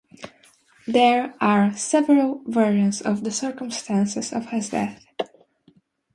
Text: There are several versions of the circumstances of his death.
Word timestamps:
There 0.87 1.35
are 1.39 1.77
several 1.77 2.41
versions 2.47 3.03
of 3.03 3.23
the 3.23 3.29
circumstances 3.29 4.33
of 4.33 4.47
his 4.47 4.69
death. 4.71 5.05